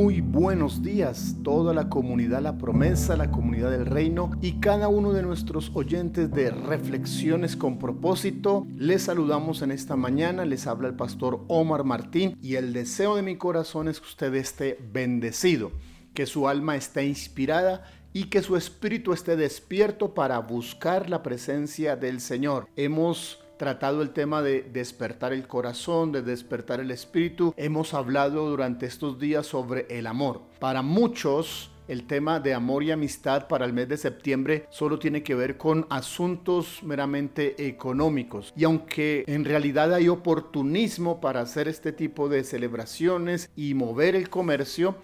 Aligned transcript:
Muy 0.00 0.20
buenos 0.20 0.80
días, 0.80 1.34
toda 1.42 1.74
la 1.74 1.88
comunidad 1.88 2.40
La 2.40 2.56
Promesa, 2.56 3.16
la 3.16 3.32
comunidad 3.32 3.72
del 3.72 3.84
Reino 3.84 4.30
y 4.40 4.60
cada 4.60 4.86
uno 4.86 5.12
de 5.12 5.24
nuestros 5.24 5.72
oyentes 5.74 6.30
de 6.30 6.52
Reflexiones 6.52 7.56
con 7.56 7.80
propósito. 7.80 8.64
Les 8.76 9.02
saludamos 9.02 9.60
en 9.60 9.72
esta 9.72 9.96
mañana, 9.96 10.44
les 10.44 10.68
habla 10.68 10.86
el 10.86 10.94
pastor 10.94 11.44
Omar 11.48 11.82
Martín 11.82 12.38
y 12.40 12.54
el 12.54 12.72
deseo 12.72 13.16
de 13.16 13.22
mi 13.22 13.36
corazón 13.36 13.88
es 13.88 13.98
que 13.98 14.06
usted 14.06 14.34
esté 14.36 14.78
bendecido, 14.92 15.72
que 16.14 16.26
su 16.26 16.46
alma 16.46 16.76
esté 16.76 17.04
inspirada 17.04 17.82
y 18.12 18.26
que 18.26 18.40
su 18.40 18.56
espíritu 18.56 19.12
esté 19.12 19.34
despierto 19.34 20.14
para 20.14 20.38
buscar 20.38 21.10
la 21.10 21.24
presencia 21.24 21.96
del 21.96 22.20
Señor. 22.20 22.68
Hemos 22.76 23.40
tratado 23.58 24.00
el 24.00 24.10
tema 24.10 24.40
de 24.40 24.62
despertar 24.62 25.32
el 25.32 25.46
corazón, 25.46 26.12
de 26.12 26.22
despertar 26.22 26.80
el 26.80 26.90
espíritu. 26.90 27.52
Hemos 27.56 27.92
hablado 27.92 28.48
durante 28.48 28.86
estos 28.86 29.18
días 29.18 29.46
sobre 29.46 29.86
el 29.90 30.06
amor. 30.06 30.40
Para 30.60 30.82
muchos, 30.82 31.70
el 31.88 32.06
tema 32.06 32.38
de 32.38 32.54
amor 32.54 32.84
y 32.84 32.90
amistad 32.90 33.48
para 33.48 33.64
el 33.64 33.72
mes 33.72 33.88
de 33.88 33.96
septiembre 33.96 34.66
solo 34.70 34.98
tiene 34.98 35.22
que 35.22 35.34
ver 35.34 35.56
con 35.56 35.86
asuntos 35.90 36.82
meramente 36.82 37.66
económicos. 37.66 38.52
Y 38.56 38.64
aunque 38.64 39.24
en 39.26 39.44
realidad 39.44 39.92
hay 39.92 40.08
oportunismo 40.08 41.20
para 41.20 41.40
hacer 41.40 41.66
este 41.66 41.92
tipo 41.92 42.28
de 42.28 42.44
celebraciones 42.44 43.50
y 43.56 43.74
mover 43.74 44.14
el 44.14 44.28
comercio, 44.28 44.96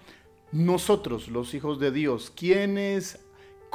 nosotros, 0.51 1.27
los 1.27 1.53
hijos 1.53 1.79
de 1.79 1.91
Dios, 1.91 2.31
quienes 2.33 3.19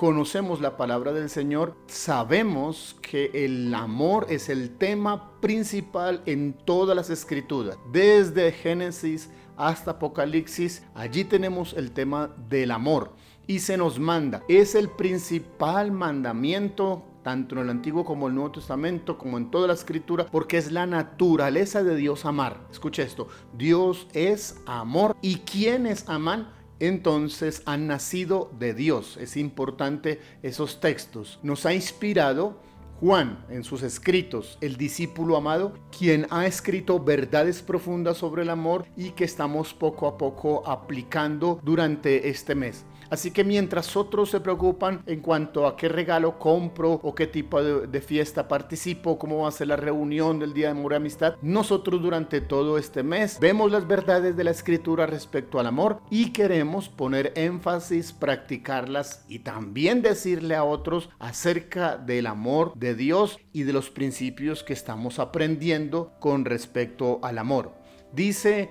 conocemos 0.01 0.63
la 0.63 0.79
palabra 0.79 1.13
del 1.13 1.29
Señor, 1.29 1.77
sabemos 1.87 2.97
que 3.03 3.31
el 3.35 3.75
amor 3.75 4.25
es 4.31 4.49
el 4.49 4.71
tema 4.79 5.39
principal 5.43 6.23
en 6.25 6.55
todas 6.55 6.97
las 6.97 7.11
escrituras. 7.11 7.77
Desde 7.93 8.51
Génesis 8.51 9.29
hasta 9.59 9.91
Apocalipsis, 9.91 10.85
allí 10.95 11.25
tenemos 11.25 11.75
el 11.75 11.91
tema 11.91 12.35
del 12.49 12.71
amor. 12.71 13.13
Y 13.47 13.59
se 13.59 13.77
nos 13.77 13.99
manda, 13.99 14.43
es 14.49 14.75
el 14.75 14.89
principal 14.89 15.93
mandamiento 15.93 17.05
tanto 17.23 17.57
en 17.57 17.61
el 17.61 17.69
Antiguo 17.69 18.07
como 18.07 18.27
en 18.27 18.31
el 18.31 18.37
Nuevo 18.37 18.53
Testamento, 18.53 19.19
como 19.19 19.37
en 19.37 19.51
toda 19.51 19.67
la 19.69 19.75
Escritura, 19.75 20.25
porque 20.33 20.57
es 20.57 20.73
la 20.73 20.87
naturaleza 20.87 21.83
de 21.83 21.97
Dios 21.97 22.25
amar. 22.25 22.67
Escucha 22.71 23.03
esto, 23.03 23.29
Dios 23.53 24.07
es 24.15 24.63
amor 24.65 25.15
y 25.21 25.37
quienes 25.41 26.09
aman 26.09 26.49
entonces 26.81 27.63
han 27.67 27.87
nacido 27.87 28.51
de 28.59 28.75
Dios. 28.75 29.17
Es 29.19 29.37
importante 29.37 30.21
esos 30.43 30.81
textos. 30.81 31.39
Nos 31.43 31.67
ha 31.67 31.75
inspirado 31.75 32.59
Juan 33.01 33.47
en 33.49 33.65
sus 33.65 33.83
escritos, 33.83 34.59
el 34.61 34.77
discípulo 34.77 35.39
amado, 35.39 35.73
quien 35.97 36.27
ha 36.29 36.47
escrito 36.47 37.03
verdades 37.03 37.63
profundas 37.63 38.19
sobre 38.19 38.43
el 38.43 38.51
amor 38.51 38.85
y 38.95 39.13
que 39.13 39.25
estamos 39.25 39.73
poco 39.73 40.07
a 40.07 40.19
poco 40.19 40.69
aplicando 40.69 41.59
durante 41.63 42.29
este 42.29 42.55
mes. 42.55 42.85
Así 43.11 43.33
que 43.33 43.43
mientras 43.43 43.97
otros 43.97 44.31
se 44.31 44.41
preocupan 44.41 45.03
en 45.07 45.21
cuanto 45.21 45.67
a 45.67 45.77
qué 45.77 45.89
regalo 45.89 46.39
compro 46.39 46.93
o 46.93 47.15
qué 47.15 47.27
tipo 47.27 47.63
de, 47.63 48.01
fiesta 48.01 48.49
participo, 48.49 49.19
cómo 49.19 49.43
va 49.43 49.49
a 49.49 49.53
ser 49.53 49.67
la 49.67 49.77
reunión 49.77 50.39
del 50.39 50.55
Día 50.55 50.67
de 50.67 50.79
Amor 50.79 50.93
y 50.93 50.97
Amistad, 50.97 51.35
nosotros 51.43 52.01
durante 52.01 52.41
todo 52.41 52.79
este 52.79 53.03
mes 53.03 53.39
vemos 53.41 53.71
las 53.71 53.87
verdades 53.87 54.37
de 54.37 54.45
la 54.45 54.53
Escritura 54.53 55.07
respecto 55.07 55.59
al 55.59 55.67
amor 55.67 56.01
y 56.09 56.33
queremos 56.33 56.89
poner 56.89 57.33
énfasis, 57.35 58.13
practicarlas 58.13 59.25
y 59.29 59.41
también 59.41 60.03
decirle 60.03 60.55
a 60.55 60.65
otros 60.65 61.11
acerca 61.19 61.97
del 61.97 62.27
amor 62.27 62.73
de 62.77 62.95
Dios 62.95 63.39
y 63.53 63.65
de 63.65 63.73
los 63.73 63.91
principios 63.91 64.63
que 64.63 64.73
estamos 64.73 65.19
aprendiendo 65.19 66.13
con 66.21 66.45
respecto 66.45 67.19
al 67.23 67.39
amor. 67.39 67.73
Dice 68.13 68.71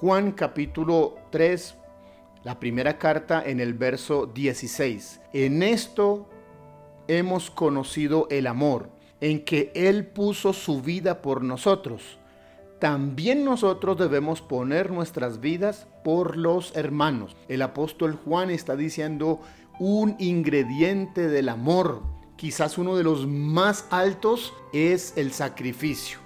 Juan 0.00 0.32
capítulo 0.32 1.16
3, 1.30 1.74
la 2.44 2.58
primera 2.60 2.98
carta 2.98 3.42
en 3.44 3.60
el 3.60 3.74
verso 3.74 4.26
16. 4.26 5.20
En 5.32 5.62
esto 5.62 6.28
hemos 7.08 7.50
conocido 7.50 8.26
el 8.30 8.46
amor, 8.46 8.90
en 9.20 9.44
que 9.44 9.72
Él 9.74 10.06
puso 10.06 10.52
su 10.52 10.80
vida 10.80 11.22
por 11.22 11.42
nosotros. 11.42 12.18
También 12.78 13.44
nosotros 13.44 13.98
debemos 13.98 14.40
poner 14.40 14.92
nuestras 14.92 15.40
vidas 15.40 15.88
por 16.04 16.36
los 16.36 16.76
hermanos. 16.76 17.36
El 17.48 17.62
apóstol 17.62 18.16
Juan 18.24 18.50
está 18.50 18.76
diciendo 18.76 19.40
un 19.80 20.14
ingrediente 20.20 21.28
del 21.28 21.48
amor, 21.48 22.02
quizás 22.36 22.78
uno 22.78 22.96
de 22.96 23.02
los 23.02 23.26
más 23.26 23.86
altos, 23.90 24.52
es 24.72 25.12
el 25.16 25.32
sacrificio. 25.32 26.18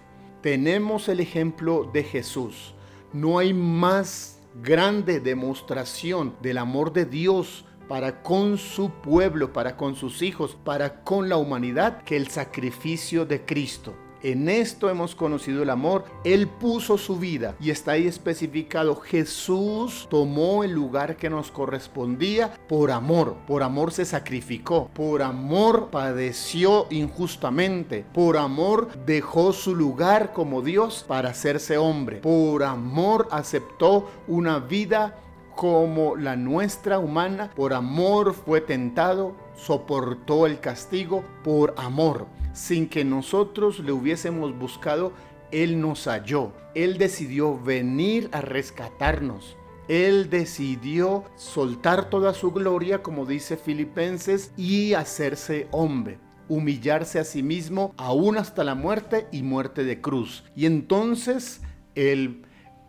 Tenemos 0.43 1.09
el 1.09 1.21
ejemplo 1.21 1.89
de 1.93 2.03
Jesús. 2.03 2.75
No 3.15 3.39
hay 3.39 3.55
más 3.55 4.42
grande 4.55 5.21
demostración 5.21 6.35
del 6.43 6.59
amor 6.59 6.93
de 6.93 7.05
Dios 7.05 7.65
para 7.89 8.23
con 8.23 8.59
su 8.59 8.91
pueblo, 8.91 9.53
para 9.53 9.77
con 9.77 9.97
sus 9.97 10.23
hijos, 10.23 10.57
para 10.65 11.03
con 11.03 11.29
la 11.29 11.37
humanidad, 11.37 12.03
que 12.03 12.17
el 12.17 12.29
sacrificio 12.29 13.27
de 13.27 13.45
Cristo. 13.45 13.95
En 14.23 14.49
esto 14.49 14.89
hemos 14.89 15.17
conocido 15.17 15.63
el 15.63 15.71
amor. 15.71 16.05
Él 16.25 16.47
puso 16.47 16.97
su 16.97 17.19
vida 17.19 17.57
y 17.61 17.71
está 17.71 17.93
ahí 17.93 18.07
especificado. 18.07 18.97
Jesús 18.97 20.07
tomó 20.09 20.63
el 20.63 20.71
lugar 20.71 21.17
que 21.17 21.29
nos 21.29 21.51
correspondía 21.51 22.53
por 22.69 22.93
amor. 22.93 23.37
Por 23.47 23.65
amor 23.65 23.93
se 23.93 24.05
sacrificó. 24.05 24.89
Por 24.95 25.23
amor 25.23 25.89
padeció 25.91 26.87
injustamente. 26.91 28.05
Por 28.15 28.37
amor 28.37 28.89
dejó 29.07 29.53
su 29.53 29.75
lugar 29.75 30.33
como 30.33 30.63
Dios 30.63 31.05
para 31.07 31.31
hacerse 31.31 31.77
hombre. 31.77 32.19
Por 32.19 32.63
amor 32.63 33.27
aceptó 33.31 34.09
una 34.29 34.61
vida 34.61 35.17
como 35.57 36.17
la 36.17 36.37
nuestra 36.37 36.99
humana. 36.99 37.51
Por 37.55 37.75
amor 37.75 38.35
fue 38.35 38.61
tentado. 38.61 39.35
Soportó 39.55 40.47
el 40.47 40.61
castigo 40.61 41.25
por 41.45 41.75
amor 41.77 42.27
sin 42.53 42.89
que 42.89 43.05
nosotros 43.05 43.79
le 43.79 43.93
hubiésemos 43.93 44.57
buscado, 44.59 45.13
Él 45.51 45.81
nos 45.81 46.07
halló. 46.07 46.53
Él 46.75 46.99
decidió 46.99 47.59
venir 47.59 48.29
a 48.33 48.41
rescatarnos. 48.41 49.57
Él 49.89 50.31
decidió 50.31 51.25
soltar 51.37 52.09
toda 52.09 52.35
su 52.35 52.53
gloria, 52.53 53.03
como 53.03 53.27
dice 53.27 53.57
Filipenses, 53.57 54.53
y 54.57 54.95
hacerse 54.95 55.69
hombre 55.71 56.19
humillarse 56.49 57.19
a 57.19 57.25
sí 57.25 57.43
mismo 57.43 57.95
aún 57.97 58.37
hasta 58.37 58.63
la 58.63 58.75
muerte 58.75 59.27
y 59.33 59.43
muerte 59.43 59.85
de 59.85 60.03
cruz. 60.03 60.45
Y 60.55 60.67
entonces 60.67 61.63
el 61.95 62.45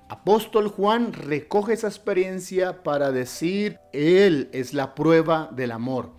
apóstol 0.10 0.68
Juan 0.68 1.14
recoge 1.14 1.74
esa 1.74 1.88
experiencia 1.88 2.84
para 2.84 3.12
decir, 3.12 3.80
Él 3.94 4.50
es 4.52 4.74
la 4.74 4.96
prueba 4.96 5.50
del 5.56 5.72
amor. 5.72 6.12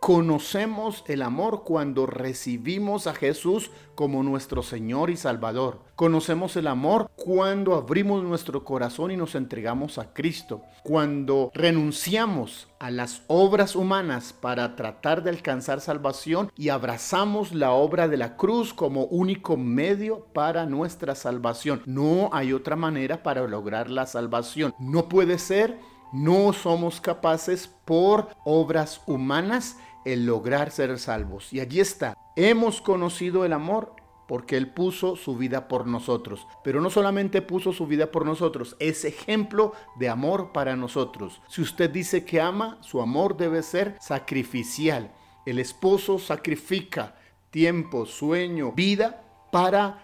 Conocemos 0.00 1.04
el 1.08 1.20
amor 1.20 1.62
cuando 1.62 2.06
recibimos 2.06 3.06
a 3.06 3.12
Jesús 3.12 3.70
como 3.94 4.22
nuestro 4.22 4.62
Señor 4.62 5.10
y 5.10 5.18
Salvador. 5.18 5.80
Conocemos 5.94 6.56
el 6.56 6.68
amor 6.68 7.10
cuando 7.16 7.74
abrimos 7.74 8.24
nuestro 8.24 8.64
corazón 8.64 9.10
y 9.10 9.18
nos 9.18 9.34
entregamos 9.34 9.98
a 9.98 10.14
Cristo. 10.14 10.62
Cuando 10.84 11.50
renunciamos 11.52 12.68
a 12.78 12.90
las 12.90 13.24
obras 13.26 13.76
humanas 13.76 14.32
para 14.32 14.74
tratar 14.74 15.22
de 15.22 15.28
alcanzar 15.28 15.82
salvación 15.82 16.50
y 16.56 16.70
abrazamos 16.70 17.52
la 17.52 17.72
obra 17.72 18.08
de 18.08 18.16
la 18.16 18.38
cruz 18.38 18.72
como 18.72 19.04
único 19.04 19.58
medio 19.58 20.24
para 20.32 20.64
nuestra 20.64 21.14
salvación. 21.14 21.82
No 21.84 22.30
hay 22.32 22.54
otra 22.54 22.74
manera 22.74 23.22
para 23.22 23.46
lograr 23.46 23.90
la 23.90 24.06
salvación. 24.06 24.74
No 24.78 25.10
puede 25.10 25.38
ser 25.38 25.78
no 26.12 26.52
somos 26.52 27.00
capaces 27.00 27.68
por 27.84 28.30
obras 28.44 29.00
humanas 29.06 29.76
el 30.04 30.26
lograr 30.26 30.70
ser 30.70 30.98
salvos. 30.98 31.52
Y 31.52 31.60
allí 31.60 31.80
está. 31.80 32.16
Hemos 32.36 32.80
conocido 32.80 33.44
el 33.44 33.52
amor 33.52 33.94
porque 34.30 34.56
Él 34.56 34.68
puso 34.68 35.16
su 35.16 35.36
vida 35.36 35.66
por 35.66 35.88
nosotros. 35.88 36.46
Pero 36.62 36.80
no 36.80 36.88
solamente 36.88 37.42
puso 37.42 37.72
su 37.72 37.88
vida 37.88 38.12
por 38.12 38.24
nosotros, 38.24 38.76
es 38.78 39.04
ejemplo 39.04 39.72
de 39.98 40.08
amor 40.08 40.52
para 40.52 40.76
nosotros. 40.76 41.42
Si 41.48 41.60
usted 41.60 41.90
dice 41.90 42.24
que 42.24 42.40
ama, 42.40 42.78
su 42.80 43.02
amor 43.02 43.36
debe 43.36 43.64
ser 43.64 43.96
sacrificial. 44.00 45.10
El 45.44 45.58
esposo 45.58 46.20
sacrifica 46.20 47.16
tiempo, 47.50 48.06
sueño, 48.06 48.70
vida 48.70 49.24
para 49.50 49.98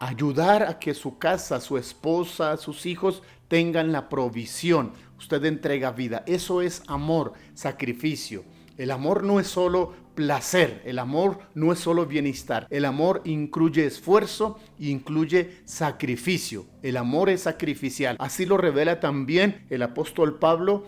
ayudar 0.00 0.64
a 0.64 0.80
que 0.80 0.92
su 0.94 1.18
casa, 1.18 1.60
su 1.60 1.78
esposa, 1.78 2.56
sus 2.56 2.86
hijos 2.86 3.22
tengan 3.46 3.92
la 3.92 4.08
provisión. 4.08 4.94
Usted 5.16 5.44
entrega 5.44 5.92
vida. 5.92 6.24
Eso 6.26 6.60
es 6.60 6.82
amor, 6.88 7.34
sacrificio. 7.54 8.42
El 8.78 8.92
amor 8.92 9.24
no 9.24 9.40
es 9.40 9.48
solo 9.48 9.92
placer, 10.14 10.82
el 10.84 11.00
amor 11.00 11.40
no 11.54 11.72
es 11.72 11.80
solo 11.80 12.06
bienestar, 12.06 12.68
el 12.70 12.84
amor 12.84 13.22
incluye 13.24 13.84
esfuerzo 13.84 14.58
incluye 14.78 15.60
sacrificio. 15.64 16.66
El 16.82 16.96
amor 16.96 17.28
es 17.28 17.42
sacrificial. 17.42 18.16
Así 18.20 18.46
lo 18.46 18.56
revela 18.56 19.00
también 19.00 19.66
el 19.68 19.82
apóstol 19.82 20.38
Pablo 20.38 20.86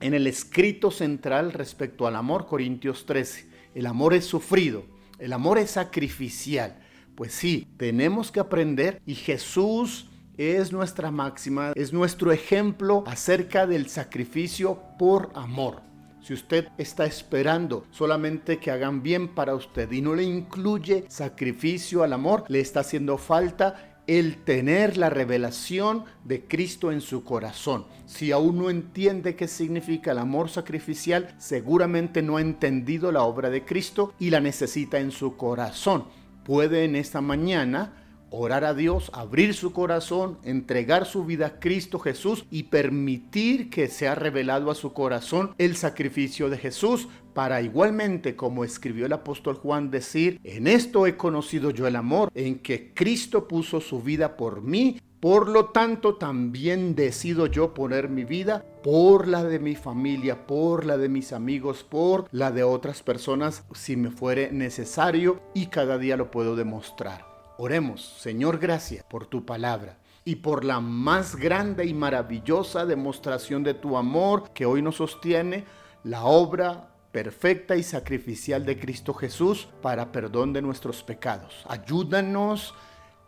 en 0.00 0.14
el 0.14 0.28
escrito 0.28 0.92
central 0.92 1.52
respecto 1.52 2.06
al 2.06 2.14
amor, 2.14 2.46
Corintios 2.46 3.06
13. 3.06 3.50
El 3.74 3.86
amor 3.86 4.14
es 4.14 4.24
sufrido, 4.24 4.84
el 5.18 5.32
amor 5.32 5.58
es 5.58 5.72
sacrificial. 5.72 6.78
Pues 7.16 7.32
sí, 7.32 7.66
tenemos 7.76 8.30
que 8.30 8.40
aprender 8.40 9.02
y 9.04 9.16
Jesús 9.16 10.08
es 10.36 10.70
nuestra 10.70 11.10
máxima, 11.10 11.72
es 11.74 11.92
nuestro 11.92 12.30
ejemplo 12.30 13.02
acerca 13.06 13.66
del 13.66 13.88
sacrificio 13.88 14.80
por 14.98 15.30
amor. 15.34 15.82
Si 16.26 16.34
usted 16.34 16.70
está 16.76 17.06
esperando 17.06 17.84
solamente 17.92 18.58
que 18.58 18.72
hagan 18.72 19.00
bien 19.00 19.28
para 19.28 19.54
usted 19.54 19.92
y 19.92 20.02
no 20.02 20.12
le 20.12 20.24
incluye 20.24 21.04
sacrificio 21.06 22.02
al 22.02 22.12
amor, 22.12 22.42
le 22.48 22.58
está 22.58 22.80
haciendo 22.80 23.16
falta 23.16 24.00
el 24.08 24.38
tener 24.38 24.96
la 24.96 25.08
revelación 25.08 26.04
de 26.24 26.42
Cristo 26.42 26.90
en 26.90 27.00
su 27.00 27.22
corazón. 27.22 27.86
Si 28.06 28.32
aún 28.32 28.58
no 28.58 28.70
entiende 28.70 29.36
qué 29.36 29.46
significa 29.46 30.10
el 30.10 30.18
amor 30.18 30.48
sacrificial, 30.48 31.32
seguramente 31.38 32.22
no 32.22 32.38
ha 32.38 32.40
entendido 32.40 33.12
la 33.12 33.22
obra 33.22 33.48
de 33.48 33.64
Cristo 33.64 34.12
y 34.18 34.30
la 34.30 34.40
necesita 34.40 34.98
en 34.98 35.12
su 35.12 35.36
corazón. 35.36 36.06
Puede 36.42 36.86
en 36.86 36.96
esta 36.96 37.20
mañana 37.20 37.92
orar 38.30 38.64
a 38.64 38.74
Dios, 38.74 39.10
abrir 39.12 39.54
su 39.54 39.72
corazón, 39.72 40.38
entregar 40.42 41.06
su 41.06 41.24
vida 41.24 41.46
a 41.46 41.60
Cristo 41.60 41.98
Jesús 41.98 42.44
y 42.50 42.64
permitir 42.64 43.70
que 43.70 43.88
sea 43.88 44.14
revelado 44.14 44.70
a 44.70 44.74
su 44.74 44.92
corazón 44.92 45.54
el 45.58 45.76
sacrificio 45.76 46.48
de 46.50 46.58
Jesús 46.58 47.08
para 47.36 47.60
igualmente, 47.60 48.34
como 48.34 48.64
escribió 48.64 49.04
el 49.04 49.12
apóstol 49.12 49.56
Juan, 49.56 49.90
decir, 49.90 50.40
en 50.42 50.66
esto 50.66 51.06
he 51.06 51.18
conocido 51.18 51.70
yo 51.70 51.86
el 51.86 51.96
amor, 51.96 52.30
en 52.34 52.60
que 52.60 52.94
Cristo 52.94 53.46
puso 53.46 53.82
su 53.82 54.00
vida 54.00 54.38
por 54.38 54.62
mí. 54.62 54.98
Por 55.20 55.48
lo 55.48 55.66
tanto, 55.66 56.16
también 56.16 56.94
decido 56.94 57.46
yo 57.46 57.74
poner 57.74 58.08
mi 58.08 58.24
vida 58.24 58.64
por 58.82 59.28
la 59.28 59.44
de 59.44 59.58
mi 59.58 59.74
familia, 59.74 60.46
por 60.46 60.86
la 60.86 60.96
de 60.96 61.10
mis 61.10 61.34
amigos, 61.34 61.84
por 61.84 62.26
la 62.32 62.50
de 62.52 62.62
otras 62.62 63.02
personas, 63.02 63.64
si 63.74 63.96
me 63.96 64.10
fuere 64.10 64.50
necesario, 64.50 65.42
y 65.52 65.66
cada 65.66 65.98
día 65.98 66.16
lo 66.16 66.30
puedo 66.30 66.56
demostrar. 66.56 67.35
Oremos, 67.58 68.02
Señor, 68.18 68.58
gracias 68.58 69.02
por 69.04 69.24
tu 69.24 69.46
palabra 69.46 69.96
y 70.26 70.36
por 70.36 70.62
la 70.62 70.80
más 70.80 71.36
grande 71.36 71.86
y 71.86 71.94
maravillosa 71.94 72.84
demostración 72.84 73.62
de 73.62 73.72
tu 73.72 73.96
amor 73.96 74.50
que 74.50 74.66
hoy 74.66 74.82
nos 74.82 74.96
sostiene, 74.96 75.64
la 76.04 76.24
obra 76.24 76.90
perfecta 77.12 77.74
y 77.76 77.82
sacrificial 77.82 78.66
de 78.66 78.78
Cristo 78.78 79.14
Jesús 79.14 79.68
para 79.80 80.12
perdón 80.12 80.52
de 80.52 80.60
nuestros 80.60 81.02
pecados. 81.02 81.64
Ayúdanos 81.66 82.74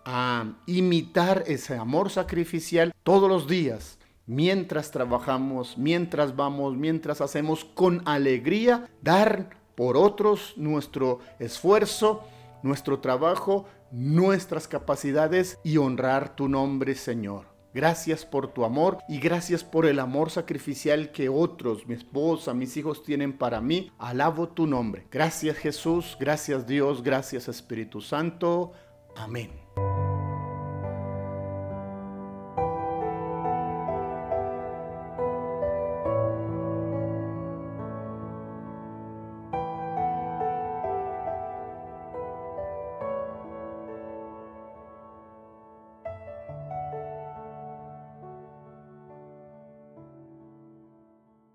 a 0.04 0.44
imitar 0.66 1.44
ese 1.46 1.78
amor 1.78 2.10
sacrificial 2.10 2.92
todos 3.02 3.30
los 3.30 3.48
días, 3.48 3.98
mientras 4.26 4.90
trabajamos, 4.90 5.78
mientras 5.78 6.36
vamos, 6.36 6.76
mientras 6.76 7.22
hacemos 7.22 7.64
con 7.64 8.02
alegría, 8.06 8.90
dar 9.00 9.56
por 9.74 9.96
otros 9.96 10.52
nuestro 10.58 11.20
esfuerzo, 11.38 12.24
nuestro 12.62 13.00
trabajo, 13.00 13.66
nuestras 13.90 14.68
capacidades 14.68 15.58
y 15.62 15.76
honrar 15.76 16.34
tu 16.36 16.48
nombre, 16.48 16.94
Señor. 16.94 17.58
Gracias 17.74 18.24
por 18.24 18.48
tu 18.48 18.64
amor 18.64 18.98
y 19.08 19.18
gracias 19.18 19.62
por 19.62 19.86
el 19.86 20.00
amor 20.00 20.30
sacrificial 20.30 21.12
que 21.12 21.28
otros, 21.28 21.86
mi 21.86 21.94
esposa, 21.94 22.54
mis 22.54 22.76
hijos 22.76 23.04
tienen 23.04 23.36
para 23.36 23.60
mí. 23.60 23.92
Alabo 23.98 24.48
tu 24.48 24.66
nombre. 24.66 25.06
Gracias 25.10 25.56
Jesús, 25.58 26.16
gracias 26.18 26.66
Dios, 26.66 27.02
gracias 27.02 27.46
Espíritu 27.46 28.00
Santo. 28.00 28.72
Amén. 29.16 29.67